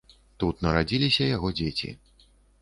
[0.43, 1.93] Тут нарадзіліся яго дзеці.